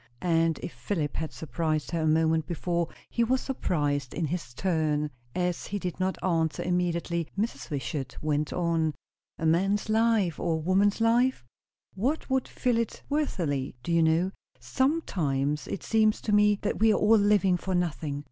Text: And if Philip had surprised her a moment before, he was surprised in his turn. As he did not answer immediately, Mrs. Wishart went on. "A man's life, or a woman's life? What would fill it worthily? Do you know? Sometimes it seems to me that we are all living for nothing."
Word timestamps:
And 0.23 0.57
if 0.63 0.73
Philip 0.73 1.15
had 1.15 1.31
surprised 1.31 1.91
her 1.91 2.01
a 2.01 2.07
moment 2.07 2.47
before, 2.47 2.87
he 3.07 3.23
was 3.23 3.39
surprised 3.39 4.15
in 4.15 4.25
his 4.25 4.51
turn. 4.55 5.11
As 5.35 5.67
he 5.67 5.77
did 5.77 5.99
not 5.99 6.17
answer 6.23 6.63
immediately, 6.63 7.27
Mrs. 7.37 7.69
Wishart 7.69 8.17
went 8.19 8.51
on. 8.51 8.95
"A 9.37 9.45
man's 9.45 9.89
life, 9.89 10.39
or 10.39 10.53
a 10.55 10.65
woman's 10.65 11.01
life? 11.01 11.45
What 11.93 12.31
would 12.31 12.47
fill 12.47 12.79
it 12.79 13.03
worthily? 13.09 13.75
Do 13.83 13.91
you 13.91 14.01
know? 14.01 14.31
Sometimes 14.59 15.67
it 15.67 15.83
seems 15.83 16.19
to 16.21 16.31
me 16.31 16.55
that 16.63 16.79
we 16.79 16.91
are 16.91 16.97
all 16.97 17.19
living 17.19 17.55
for 17.57 17.75
nothing." 17.75 18.19